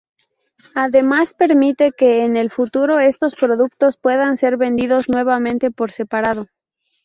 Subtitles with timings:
[0.73, 6.47] Además permite que en el futuro estos productos puedan ser vendidos nuevamente por separado.